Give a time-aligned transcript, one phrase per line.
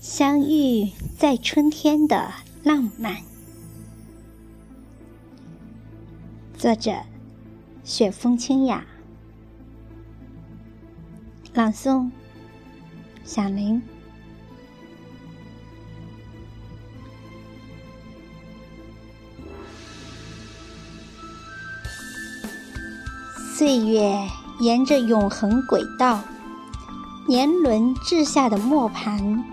[0.00, 2.30] 相遇在春天的
[2.62, 3.16] 浪漫。
[6.56, 6.92] 作者：
[7.82, 8.86] 雪风清雅。
[11.52, 12.10] 朗诵：
[13.24, 13.82] 小林。
[23.56, 26.18] 岁月沿着永恒轨道，
[27.28, 29.44] 年轮掷下的磨盘，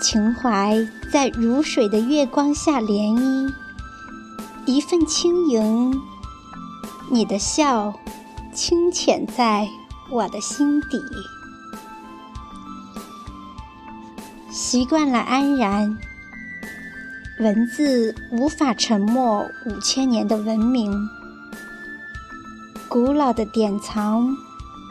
[0.00, 3.54] 情怀在如水的月光下涟漪，
[4.66, 5.96] 一份轻盈。
[7.08, 7.94] 你的笑，
[8.52, 9.68] 清浅在
[10.10, 11.00] 我的心底，
[14.50, 15.96] 习惯了安然。
[17.38, 21.08] 文字无法沉默五千年的文明。
[22.92, 24.36] 古老的典藏，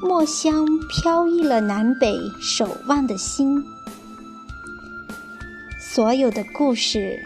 [0.00, 3.62] 墨香飘逸了南北守望的心。
[5.78, 7.22] 所有的故事，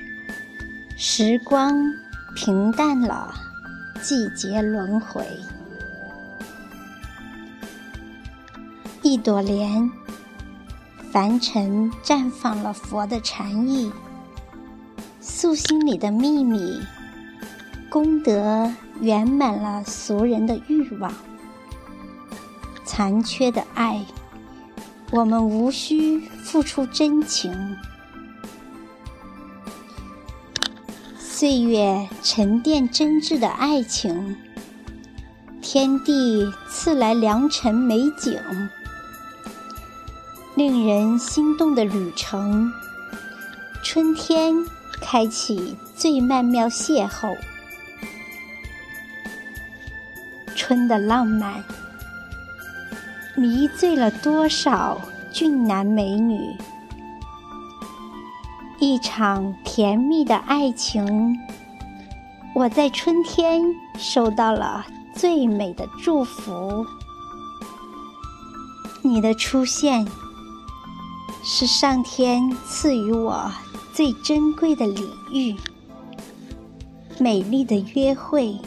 [0.97, 1.73] 时光
[2.35, 3.33] 平淡了，
[4.03, 5.25] 季节轮回。
[9.03, 9.89] 一朵莲，
[11.13, 13.93] 凡尘绽放了佛的禅意，
[15.21, 16.81] 素心里的秘密，
[17.89, 18.69] 功德。
[19.01, 21.13] 圆满了俗人的欲望，
[22.85, 24.05] 残缺的爱，
[25.11, 27.77] 我们无需付出真情。
[31.19, 34.37] 岁月沉淀真挚的爱情，
[35.61, 38.41] 天地赐来良辰美景，
[40.55, 42.73] 令人心动的旅程，
[43.85, 44.55] 春天
[45.03, 47.37] 开启最曼妙邂逅。
[50.67, 51.63] 春的浪漫，
[53.37, 55.01] 迷醉了多少
[55.33, 56.41] 俊男美女？
[58.81, 61.39] 一场甜蜜的爱情，
[62.53, 63.63] 我在春天
[63.97, 64.85] 收到了
[65.15, 66.85] 最美的祝福。
[69.03, 70.05] 你的出现，
[71.45, 73.49] 是上天赐予我
[73.93, 75.55] 最珍贵的礼遇。
[77.21, 78.59] 美丽的约会。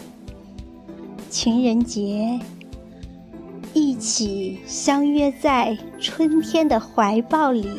[1.29, 2.39] 情人节，
[3.73, 7.69] 一起相约在春天的怀抱里，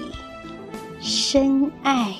[1.00, 2.14] 深爱。